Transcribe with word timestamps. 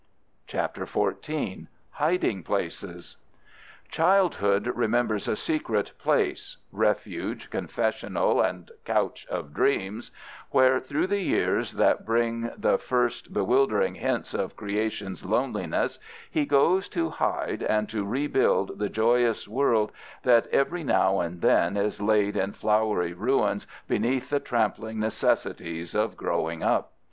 CHAPTER 0.47 0.87
XIV. 0.87 1.67
HIDING 1.91 2.41
PLACES 2.41 3.17
Childhood 3.91 4.65
remembers 4.75 5.27
a 5.27 5.35
secret 5.35 5.91
place—refuge, 5.99 7.51
confessional, 7.51 8.41
and 8.41 8.71
couch 8.83 9.27
of 9.29 9.53
dreams—where 9.53 10.79
through 10.79 11.05
the 11.05 11.19
years 11.21 11.73
that 11.73 12.03
bring 12.03 12.49
the 12.57 12.79
first 12.79 13.31
bewildering 13.31 13.93
hints 13.93 14.33
of 14.33 14.55
creation's 14.55 15.23
loneliness 15.23 15.99
he 16.31 16.47
goes 16.47 16.89
to 16.89 17.11
hide 17.11 17.61
and 17.61 17.87
to 17.89 18.03
rebuild 18.03 18.79
the 18.79 18.89
joyous 18.89 19.47
world 19.47 19.91
that 20.23 20.47
every 20.47 20.83
now 20.83 21.19
and 21.19 21.41
then 21.41 21.77
is 21.77 22.01
laid 22.01 22.35
in 22.35 22.53
flowery 22.53 23.13
ruins 23.13 23.67
beneath 23.87 24.31
the 24.31 24.39
trampling 24.39 24.99
necessities 24.99 25.93
of 25.93 26.17
growing 26.17 26.63
up. 26.63 26.91